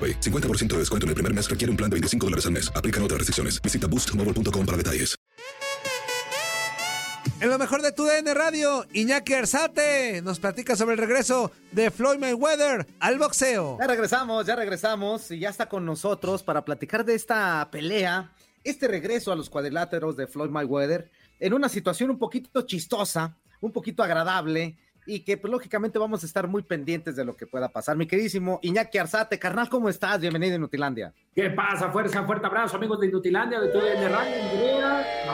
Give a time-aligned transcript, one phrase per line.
[0.00, 0.20] AroPay.
[0.20, 2.72] 50% de descuento en el primer mes requiere un plan de 25 dólares al mes.
[2.74, 3.60] Aplican otras restricciones.
[3.60, 5.20] Visita boostmobile.com para detalles.
[7.40, 11.90] En lo mejor de tu DN Radio, Iñaki Arzate nos platica sobre el regreso de
[11.90, 13.78] Floyd Mayweather al boxeo.
[13.80, 18.30] Ya regresamos, ya regresamos y ya está con nosotros para platicar de esta pelea,
[18.62, 23.72] este regreso a los cuadriláteros de Floyd Mayweather en una situación un poquito chistosa, un
[23.72, 27.68] poquito agradable y que pues, lógicamente vamos a estar muy pendientes de lo que pueda
[27.68, 27.96] pasar.
[27.96, 30.20] Mi queridísimo Iñaki Arzate, carnal, ¿cómo estás?
[30.20, 31.12] Bienvenido a Inutilandia.
[31.34, 31.90] ¿Qué pasa?
[31.90, 34.36] Fuerza, fuerte abrazo, amigos de Inutilandia, de todo el Radio,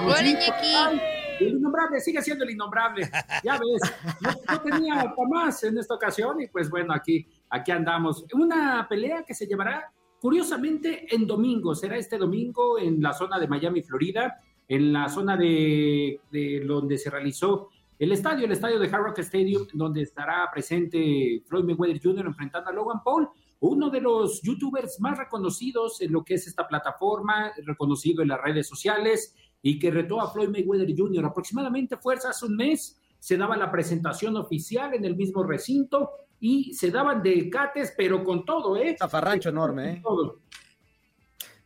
[0.04, 1.00] Hola, Iñaki.
[1.40, 3.10] El innombrable sigue siendo el innombrable.
[3.44, 8.24] Ya ves, no, tenía para más en esta ocasión y pues bueno, aquí, aquí andamos.
[8.32, 11.74] Una pelea que se llevará curiosamente en domingo.
[11.74, 16.98] Será este domingo en la zona de Miami, Florida, en la zona de, de donde
[16.98, 17.68] se realizó
[17.98, 22.26] el estadio, el estadio de Hard Rock Stadium, donde estará presente Floyd Mayweather Jr.
[22.26, 23.28] enfrentando a Logan Paul,
[23.60, 28.40] uno de los youtubers más reconocidos en lo que es esta plataforma, reconocido en las
[28.40, 31.24] redes sociales y que retó a Floyd Mayweather Jr.
[31.24, 36.74] Aproximadamente fuerza hace un mes, se daba la presentación oficial en el mismo recinto y
[36.74, 38.94] se daban de cates, pero con todo, ¿eh?
[38.98, 40.00] Zafarrancho enorme, ¿eh?
[40.02, 40.40] Todo.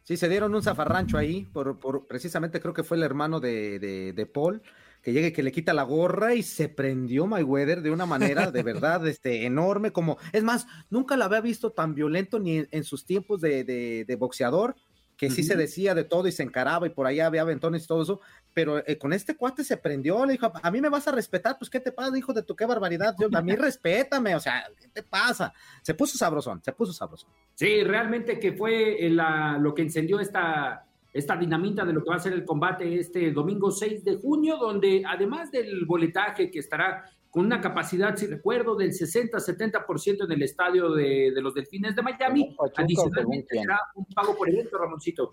[0.05, 3.79] Sí, se dieron un zafarrancho ahí, por, por precisamente creo que fue el hermano de,
[3.79, 4.63] de, de Paul
[5.03, 8.63] que llegue, que le quita la gorra y se prendió Mayweather de una manera de
[8.63, 13.05] verdad este, enorme, como, es más, nunca la había visto tan violento ni en, sus
[13.05, 14.77] tiempos de, de, boxeador,
[15.17, 17.87] que sí se decía de todo y se encaraba y por allá había aventones y
[17.87, 18.21] todo eso,
[18.55, 21.59] pero eh, con este cuate se prendió, le dijo, a mí me vas a respetar,
[21.59, 23.15] pues ¿qué te pasa, hijo de tu qué barbaridad?
[23.19, 25.53] Yo, a mí respétame, o sea, ¿qué te pasa?
[25.83, 27.31] Se puso sabrosón, se puso sabrosón.
[27.55, 32.17] Sí, realmente que fue la, lo que encendió esta esta dinamita de lo que va
[32.17, 37.05] a ser el combate este domingo 6 de junio, donde además del boletaje que estará
[37.31, 42.57] con una capacidad, si recuerdo, del 60-70% en el estadio de, los Delfines de Miami,
[42.77, 45.31] adicionalmente será un pago por evento, Ramoncito.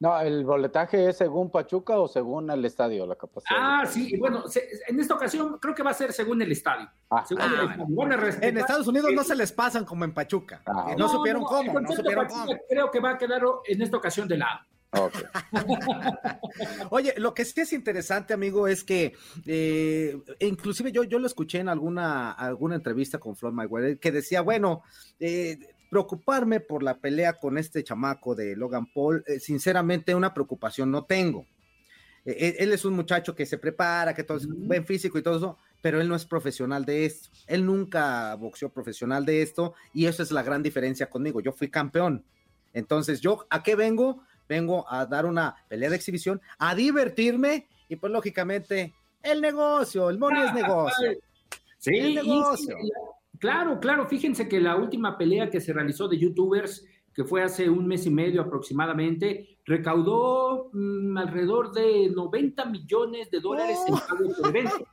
[0.00, 3.56] No, el boletaje es según Pachuca o según el estadio, la capacidad.
[3.56, 4.42] Ah, sí, bueno,
[4.88, 6.90] en esta ocasión creo que va a ser según el estadio.
[7.08, 7.24] Ah,
[8.40, 10.60] en Estados Unidos no se les pasan como en Pachuca.
[10.66, 11.78] Ah, no, supieron cómo.
[11.80, 12.52] No supieron cómo.
[12.68, 14.58] Creo que va a quedar en esta ocasión de lado.
[16.90, 19.14] Oye, lo que sí es interesante, amigo, es que
[19.46, 24.42] eh, inclusive yo, yo lo escuché en alguna, alguna entrevista con Floyd Mayweather que decía,
[24.42, 24.82] bueno,
[25.18, 25.58] eh,
[25.90, 31.04] preocuparme por la pelea con este chamaco de Logan Paul, eh, sinceramente una preocupación no
[31.04, 31.46] tengo.
[32.24, 35.58] él es un muchacho que se prepara, que todo es buen físico y todo eso,
[35.80, 37.30] pero él no es profesional de esto.
[37.46, 41.40] Él nunca boxeó profesional de esto y eso es la gran diferencia conmigo.
[41.40, 42.24] Yo fui campeón.
[42.72, 44.22] Entonces, ¿yo a qué vengo?
[44.48, 50.18] Vengo a dar una pelea de exhibición, a divertirme y pues lógicamente el negocio, el
[50.18, 51.12] money es negocio.
[51.78, 52.76] Sí, el negocio.
[53.38, 57.68] claro, claro, fíjense que la última pelea que se realizó de youtubers que fue hace
[57.68, 64.34] un mes y medio aproximadamente, recaudó mm, alrededor de 90 millones de dólares en pago
[64.38, 64.86] por evento.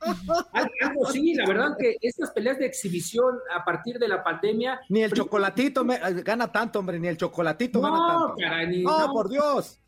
[0.52, 4.80] Al- Algo sí, la verdad que estas peleas de exhibición a partir de la pandemia...
[4.88, 8.34] Ni el chocolatito me- eh, gana tanto, hombre, ni el chocolatito gana No, tanto.
[8.38, 9.12] caray, ni- no, no.
[9.12, 9.80] por Dios.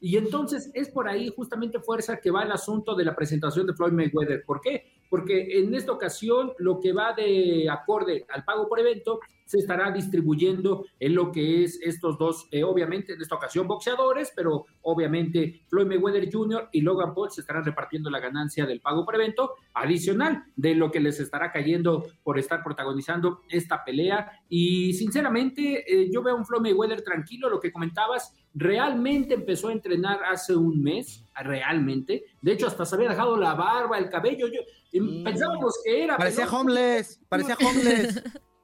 [0.00, 3.74] Y entonces es por ahí justamente fuerza que va el asunto de la presentación de
[3.74, 4.44] Floyd Mayweather.
[4.46, 4.92] ¿Por qué?
[5.08, 9.90] Porque en esta ocasión lo que va de acorde al pago por evento se estará
[9.90, 15.62] distribuyendo en lo que es estos dos, eh, obviamente en esta ocasión boxeadores, pero obviamente
[15.68, 16.68] Floyd Mayweather Jr.
[16.70, 20.90] y Logan Paul se estarán repartiendo la ganancia del pago por evento adicional de lo
[20.90, 24.30] que les estará cayendo por estar protagonizando esta pelea.
[24.50, 29.68] Y sinceramente eh, yo veo a un Floyd Mayweather tranquilo, lo que comentabas, realmente empezó
[29.68, 32.24] a entrenar hace un mes, realmente.
[32.42, 34.46] De hecho, hasta se había dejado la barba, el cabello.
[34.48, 34.60] Yo,
[34.92, 36.16] em, Pensábamos que era.
[36.16, 38.22] Parecía pero- homeless, parecía homeless.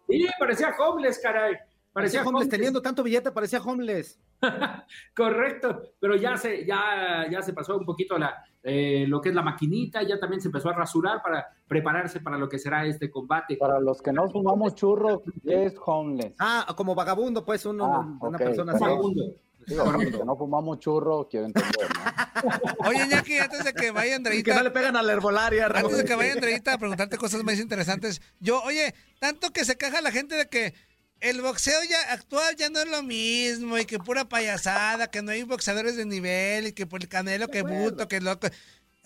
[0.08, 1.54] Sí, parecía homeless, caray.
[1.54, 2.48] Parecía Parecía homeless, homeless.
[2.50, 4.18] teniendo tanto billete, parecía homeless.
[5.16, 9.34] Correcto, pero ya se, ya, ya se pasó un poquito la, eh, lo que es
[9.34, 13.10] la maquinita, ya también se empezó a rasurar para prepararse para lo que será este
[13.10, 13.56] combate.
[13.56, 16.34] Para los que no fumamos churro, ¿qué es homeless?
[16.38, 18.82] Ah, como vagabundo, pues, uno, Ah, una persona así.
[18.84, 19.14] perdón.
[19.66, 22.88] Digo, que no fumamos churro, quiero entender, ¿no?
[22.88, 24.50] Oye, Iñaki, antes de que vaya Andreita.
[24.50, 25.92] Que no le pegan a la herbolaria, Ramón.
[25.92, 28.20] Antes de que vaya Andreita a preguntarte cosas más interesantes.
[28.40, 30.74] Yo, oye, tanto que se caja la gente de que
[31.20, 35.30] el boxeo ya actual ya no es lo mismo y que pura payasada, que no
[35.30, 38.48] hay boxeadores de nivel y que por el canelo, que buto, que loco.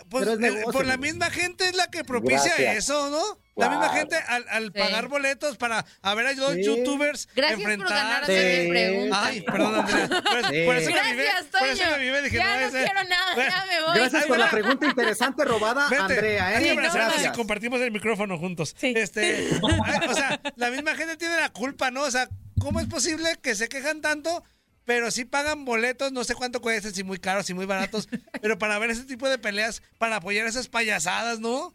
[0.08, 2.76] Pues negocio, por la misma gente es la que propicia Gracias.
[2.78, 3.38] eso, ¿no?
[3.58, 4.70] La misma gente al, al Sí.
[4.78, 6.64] pagar boletos para a ver a dos Sí.
[6.64, 7.96] youtubers Gracias por enfrentar.
[8.04, 9.20] ganar hacer mi pregunta.
[9.24, 10.08] Ay, perdón, Andrea.
[10.08, 10.62] Por, Sí.
[10.64, 13.04] por eso me vivé, Gracias, por eso me vivé, dije, Ya no, no ese- quiero
[13.08, 13.98] nada, Bueno, ya me voy.
[13.98, 16.70] Gracias por la pregunta interesante robada, Vete, Andrea, ¿eh?
[16.70, 17.36] abrazarnos y Gracias.
[17.36, 18.76] compartimos el micrófono juntos.
[18.80, 19.48] Este,
[20.08, 22.02] o sea, la misma gente tiene la culpa, ¿no?
[22.02, 22.28] O sea,
[22.60, 24.42] ¿cómo es posible que se quejan tanto,
[24.84, 28.08] pero sí pagan boletos, no sé cuánto cuestan, si muy caros, si muy baratos,
[28.40, 31.74] pero para ver ese tipo de peleas, para apoyar esas payasadas, ¿no?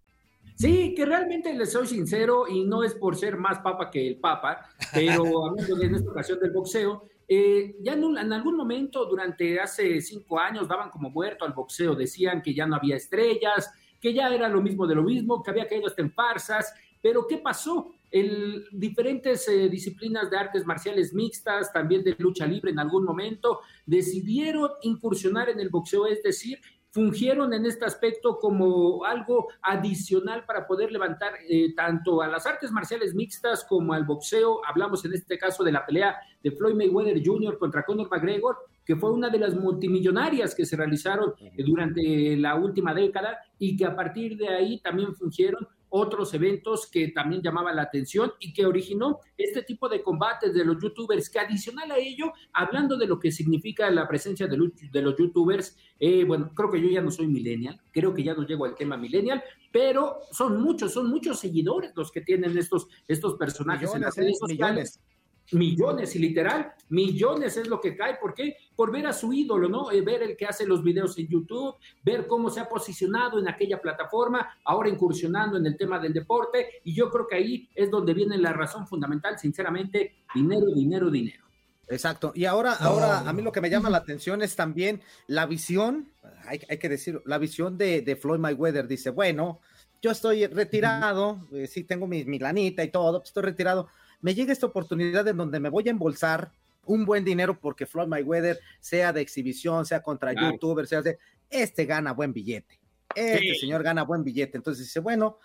[0.61, 4.17] Sí, que realmente les soy sincero y no es por ser más papa que el
[4.19, 9.05] papa, pero hablando en esta ocasión del boxeo, eh, ya en, un- en algún momento
[9.05, 13.71] durante hace cinco años daban como muerto al boxeo, decían que ya no había estrellas,
[13.99, 17.25] que ya era lo mismo de lo mismo, que había caído hasta en farsas, pero
[17.27, 17.93] ¿qué pasó?
[18.11, 23.61] El, diferentes eh, disciplinas de artes marciales mixtas, también de lucha libre en algún momento,
[23.85, 26.59] decidieron incursionar en el boxeo, es decir,
[26.91, 32.71] fungieron en este aspecto como algo adicional para poder levantar eh, tanto a las artes
[32.71, 34.61] marciales mixtas como al boxeo.
[34.65, 37.57] Hablamos en este caso de la pelea de Floyd Mayweather Jr.
[37.57, 42.55] contra Conor McGregor, que fue una de las multimillonarias que se realizaron eh, durante la
[42.55, 47.75] última década y que a partir de ahí también fungieron otros eventos que también llamaban
[47.75, 51.97] la atención y que originó este tipo de combates de los youtubers, que adicional a
[51.97, 56.51] ello, hablando de lo que significa la presencia de, lu- de los youtubers, eh, bueno,
[56.55, 59.43] creo que yo ya no soy millennial, creo que ya no llego al tema millennial,
[59.71, 64.33] pero son muchos, son muchos seguidores los que tienen estos, estos personajes en las redes
[64.33, 64.39] ¿eh?
[64.39, 64.99] sociales.
[64.99, 65.20] Millones.
[65.51, 68.15] Millones, y literal, millones es lo que cae.
[68.15, 68.55] ¿Por qué?
[68.75, 69.91] Por ver a su ídolo, ¿no?
[69.91, 73.49] Eh, ver el que hace los videos en YouTube, ver cómo se ha posicionado en
[73.49, 76.81] aquella plataforma, ahora incursionando en el tema del deporte.
[76.83, 81.43] Y yo creo que ahí es donde viene la razón fundamental, sinceramente, dinero, dinero, dinero.
[81.89, 82.31] Exacto.
[82.33, 86.13] Y ahora, ahora a mí lo que me llama la atención es también la visión,
[86.45, 88.87] hay, hay que decir, la visión de, de Floyd Mayweather.
[88.87, 89.59] Dice, bueno,
[90.01, 93.89] yo estoy retirado, eh, sí tengo mi, mi lanita y todo, pues, estoy retirado.
[94.21, 96.51] Me llega esta oportunidad en donde me voy a embolsar
[96.85, 100.51] un buen dinero porque Floyd Mayweather, sea de exhibición, sea contra Claro.
[100.51, 101.17] youtubers, sea de,
[101.49, 102.79] este gana buen billete.
[103.13, 103.59] Este Sí.
[103.61, 104.57] señor gana buen billete.
[104.57, 105.37] Entonces dice, bueno,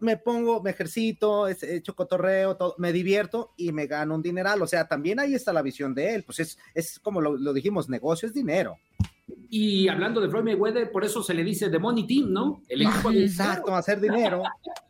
[0.00, 4.60] me pongo, me ejercito, echo cotorreo, todo, me divierto y me gano un dineral.
[4.60, 6.24] O sea, también ahí está la visión de él.
[6.24, 8.76] Pues es, es como lo, lo dijimos, negocio es dinero.
[9.48, 12.62] Y hablando de Floyd Mayweather, por eso se le dice The Money Team, ¿no?
[12.68, 14.42] El equipo de Exacto, hacer dinero.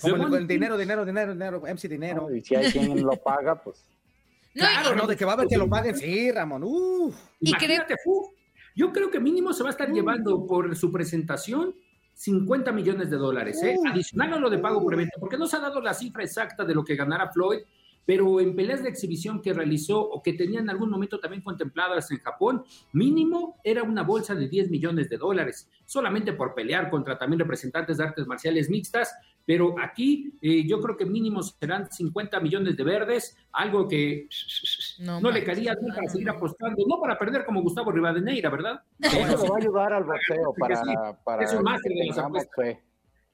[0.00, 2.34] Como el, dinero, dinero, dinero, dinero, MC dinero.
[2.34, 3.84] Y si hay quien lo paga, pues.
[4.54, 6.62] Claro, no, de que va a haber que lo paguen, sí, Ramón.
[6.64, 7.14] Uf.
[7.40, 8.32] Imagínate, fu,
[8.74, 11.74] yo creo que mínimo se va a estar llevando por su presentación
[12.14, 13.76] 50 millones de dólares, ¿eh?
[13.86, 16.64] adicional a lo de pago por evento, porque no se ha dado la cifra exacta
[16.64, 17.58] de lo que ganará Floyd,
[18.06, 22.10] pero en peleas de exhibición que realizó o que tenía en algún momento también contempladas
[22.10, 27.18] en Japón, mínimo era una bolsa de 10 millones de dólares, solamente por pelear contra
[27.18, 29.12] también representantes de artes marciales mixtas,
[29.46, 34.28] pero aquí eh, yo creo que mínimo serán 50 millones de verdes, algo que
[34.98, 38.82] no, le caería no, para seguir apostando, no para perder como Gustavo Rivadeneira, ¿verdad?
[38.98, 42.76] Eso le va a ayudar al boxeo para, para, es un máster de las apuestas.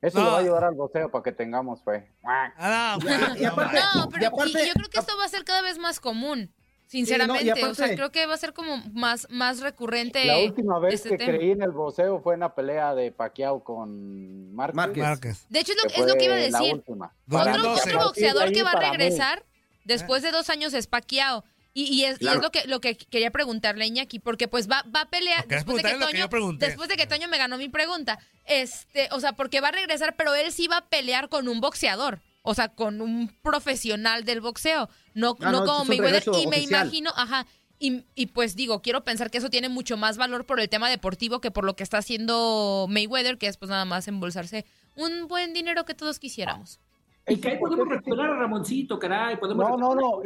[0.02, 0.24] Eso no.
[0.24, 2.12] le va a ayudar al boxeo para que tengamos fe.
[2.24, 5.28] Ah, no, y aparte, no, pero y aparte, y yo creo que esto va a
[5.28, 6.52] ser cada vez más común.
[6.92, 10.26] Sinceramente, sí, no, aparte, o sea, creo que va a ser como más, más recurrente.
[10.26, 11.32] La última vez este que tema.
[11.32, 15.02] creí en el boxeo fue en la pelea de Pacquiao con Márquez.
[15.02, 15.46] Márquez.
[15.48, 16.82] De hecho, es lo, es lo, que iba a decir.
[16.86, 19.42] Otro, otro boxeador que va a regresar
[19.84, 21.44] después de dos años es Pacquiao.
[21.72, 22.34] Y, y, es, claro.
[22.34, 25.08] y, es, lo que lo que quería preguntarle a Iñaki, porque pues va, va a
[25.08, 28.18] pelear después de, que Toño, que después de que Toño me ganó mi pregunta.
[28.44, 31.62] Este, o sea, porque va a regresar, pero él sí va a pelear con un
[31.62, 32.20] boxeador.
[32.42, 34.88] O sea, con un profesional del boxeo.
[35.14, 36.24] No, ah, no, no como Mayweather.
[36.42, 37.46] Y me imagino, ajá.
[37.78, 40.88] Y, y, pues digo, quiero pensar que eso tiene mucho más valor por el tema
[40.88, 44.64] deportivo que por lo que está haciendo Mayweather, que es pues nada más embolsarse
[44.96, 46.80] un buen dinero que todos quisiéramos.
[47.26, 49.36] Y que ahí podemos recuperar a Ramoncito, caray.
[49.36, 50.22] Podemos no, no, no.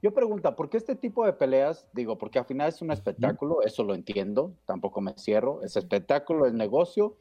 [0.00, 1.88] Yo pregunto, ¿por qué este tipo de peleas?
[1.92, 6.46] Digo, porque al final es un espectáculo, eso lo entiendo, tampoco me cierro, es espectáculo,
[6.46, 7.16] es negocio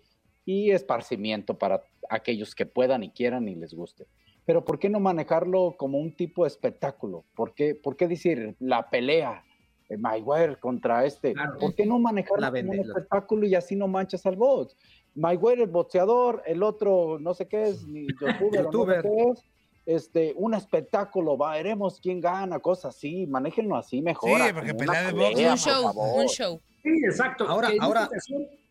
[0.47, 4.07] y esparcimiento para aquellos que puedan y quieran y les guste.
[4.45, 7.25] Pero ¿por qué no manejarlo como un tipo de espectáculo?
[7.35, 9.43] ¿Por qué, por qué decir la pelea,
[9.89, 11.33] eh, Mayweather contra este?
[11.33, 11.57] Claro.
[11.59, 14.77] ¿Por qué no manejarlo como un espectáculo y así no manchas al box?
[15.15, 19.03] Mayweather, el boxeador, el otro no sé qué es, ni youtuber, YouTuber.
[19.03, 24.39] No sé qué es este, un espectáculo, veremos quién gana, cosas así, manéjenlo así mejor.
[24.39, 25.41] Sí, porque pelea de box.
[25.41, 26.61] Un show, un show.
[26.83, 27.49] Sí, exacto.
[27.49, 28.09] Ahora, ahora.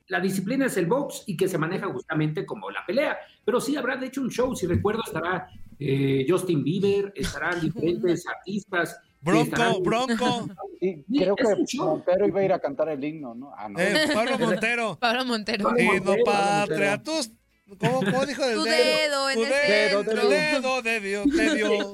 [0.08, 3.18] La disciplina es el box y que se maneja justamente como la pelea.
[3.44, 4.54] Pero sí habrá, de hecho, un show.
[4.54, 5.48] Si recuerdo, estará
[5.78, 8.98] eh, Justin Bieber, estarán diferentes artistas.
[9.20, 9.82] Bronco, estarán...
[9.82, 10.48] Bronco.
[10.78, 13.52] Sí, creo que Montero iba a ir a cantar el himno, ¿no?
[13.56, 13.78] Ah, no.
[13.78, 14.96] Eh, Pablo Montero.
[15.00, 15.70] Pablo Montero.
[15.76, 17.32] Himno patria, tus
[17.80, 19.28] ¿Cómo, ¿Cómo, dijo el tu dedo?
[19.28, 20.28] en tu el dedo, centro.
[20.28, 21.90] dedo de Dios, de Dios.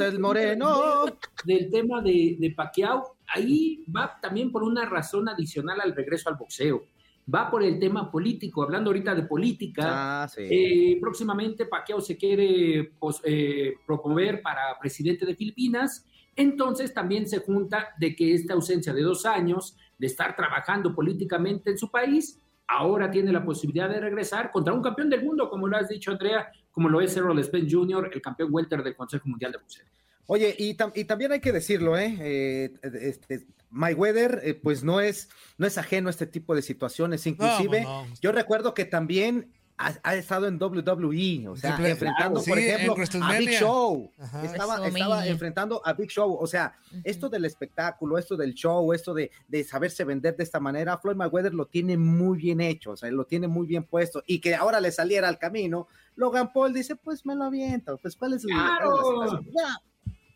[0.00, 1.04] el moreno.
[1.44, 6.36] Del tema de, de Pacquiao, ahí va también por una razón adicional al regreso al
[6.36, 6.84] boxeo.
[7.32, 10.22] Va por el tema político, hablando ahorita de política.
[10.22, 10.42] Ah, sí.
[10.48, 16.06] eh, próximamente Pacquiao se quiere pues, eh, proponer para presidente de Filipinas.
[16.36, 21.70] Entonces también se junta de que esta ausencia de dos años de estar trabajando políticamente
[21.70, 25.68] en su país ahora tiene la posibilidad de regresar contra un campeón del mundo, como
[25.68, 29.28] lo has dicho, Andrea, como lo es Errol Spence Jr., el campeón welter del Consejo
[29.28, 29.86] Mundial de Boxeo.
[30.26, 32.16] Oye, y, tam y, también hay que decirlo, ¿eh?
[32.20, 35.28] eh este, Mayweather, eh, pues no es,
[35.58, 37.26] no es ajeno a este tipo de situaciones.
[37.26, 38.14] Inclusive, no, no.
[38.20, 42.58] yo recuerdo que también ha, ha, estado en WWE, o sea, sí, enfrentando, sí, por
[42.58, 44.10] ejemplo, a Big Show.
[44.18, 44.44] Ajá.
[44.44, 46.36] Estaba, estaba enfrentando a Big Show.
[46.40, 47.02] O sea, uh -huh.
[47.04, 51.16] esto del espectáculo, esto del show, esto de, de, saberse vender de esta manera, Floyd
[51.16, 54.22] Mayweather lo tiene muy bien hecho, o sea, lo tiene muy bien puesto.
[54.26, 57.98] Y que ahora le saliera al camino, Logan Paul dice, pues me lo aviento.
[57.98, 58.50] Pues, ¿cuál es el.
[58.50, 59.44] Claro.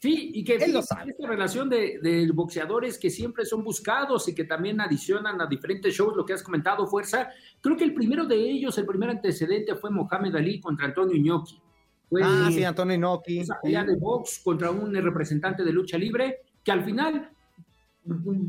[0.00, 1.10] Sí, y que Él lo sabe.
[1.10, 5.94] esta relación de, de, boxeadores que siempre son buscados y que también adicionan a diferentes
[5.94, 7.28] shows, lo que has comentado, Fuerza.
[7.60, 11.60] Creo que el primero de ellos, el primer antecedente fue Mohamed Ali contra Antonio Inoki.
[12.08, 13.40] Fue ah, sí, Antonio Inoki.
[13.40, 17.30] Esa pelea de box contra un representante de lucha libre que al final,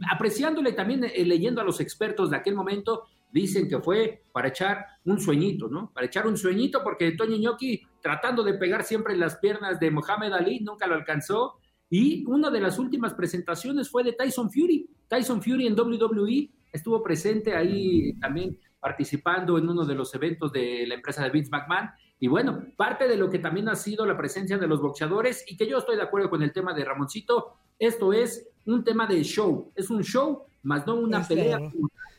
[0.09, 4.85] apreciándole también, eh, leyendo a los expertos de aquel momento, dicen que fue para echar
[5.03, 5.91] un sueñito, ¿no?
[5.93, 9.91] Para echar un sueñito porque Toño Inoki tratando de pegar siempre en las piernas de
[9.91, 11.59] Mohamed Ali, nunca lo alcanzó.
[11.89, 14.89] Y una de las últimas presentaciones fue de Tyson Fury.
[15.07, 20.85] Tyson Fury en WWE estuvo presente ahí también participando en uno de los eventos de
[20.87, 21.89] la empresa de Vince McMahon.
[22.19, 25.57] Y bueno, parte de lo que también ha sido la presencia de los boxeadores y
[25.57, 29.23] que yo estoy de acuerdo con el tema de Ramoncito, esto es un tema de
[29.23, 31.59] show, es un show, más no una pelea.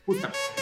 [0.05, 0.62] Justamente.